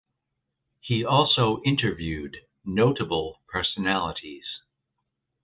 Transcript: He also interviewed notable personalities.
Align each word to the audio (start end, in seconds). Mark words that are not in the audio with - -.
He 0.79 1.05
also 1.05 1.61
interviewed 1.63 2.37
notable 2.65 3.43
personalities. 3.47 4.47